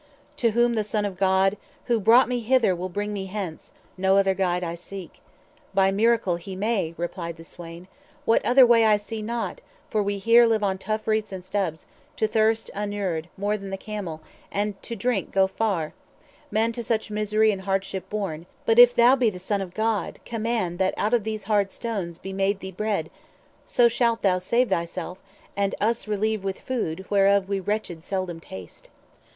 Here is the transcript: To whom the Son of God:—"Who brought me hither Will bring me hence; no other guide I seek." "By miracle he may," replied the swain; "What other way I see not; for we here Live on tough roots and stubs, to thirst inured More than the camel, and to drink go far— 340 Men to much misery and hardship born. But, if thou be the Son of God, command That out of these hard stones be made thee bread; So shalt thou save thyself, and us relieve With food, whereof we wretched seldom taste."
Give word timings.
To 0.37 0.49
whom 0.49 0.73
the 0.73 0.83
Son 0.83 1.05
of 1.05 1.15
God:—"Who 1.15 1.99
brought 1.99 2.27
me 2.27 2.39
hither 2.39 2.75
Will 2.75 2.89
bring 2.89 3.13
me 3.13 3.27
hence; 3.27 3.71
no 3.99 4.17
other 4.17 4.33
guide 4.33 4.63
I 4.63 4.73
seek." 4.73 5.21
"By 5.75 5.91
miracle 5.91 6.37
he 6.37 6.55
may," 6.55 6.95
replied 6.97 7.37
the 7.37 7.43
swain; 7.43 7.87
"What 8.25 8.43
other 8.43 8.65
way 8.65 8.83
I 8.83 8.97
see 8.97 9.21
not; 9.21 9.61
for 9.91 10.01
we 10.01 10.17
here 10.17 10.47
Live 10.47 10.63
on 10.63 10.79
tough 10.79 11.07
roots 11.07 11.31
and 11.31 11.43
stubs, 11.43 11.85
to 12.17 12.27
thirst 12.27 12.69
inured 12.73 13.29
More 13.37 13.57
than 13.59 13.69
the 13.69 13.77
camel, 13.77 14.21
and 14.51 14.73
to 14.81 14.95
drink 14.95 15.31
go 15.31 15.45
far— 15.45 15.93
340 16.49 16.49
Men 16.49 16.71
to 16.71 16.91
much 16.93 17.11
misery 17.11 17.51
and 17.51 17.61
hardship 17.61 18.09
born. 18.09 18.47
But, 18.65 18.79
if 18.79 18.95
thou 18.95 19.15
be 19.15 19.29
the 19.29 19.37
Son 19.37 19.61
of 19.61 19.75
God, 19.75 20.19
command 20.25 20.79
That 20.79 20.95
out 20.97 21.13
of 21.13 21.23
these 21.23 21.43
hard 21.43 21.69
stones 21.71 22.17
be 22.17 22.33
made 22.33 22.59
thee 22.59 22.71
bread; 22.71 23.11
So 23.67 23.87
shalt 23.87 24.21
thou 24.21 24.39
save 24.39 24.69
thyself, 24.69 25.19
and 25.55 25.75
us 25.79 26.07
relieve 26.07 26.43
With 26.43 26.59
food, 26.59 27.05
whereof 27.11 27.47
we 27.47 27.59
wretched 27.59 28.03
seldom 28.03 28.39
taste." 28.39 28.89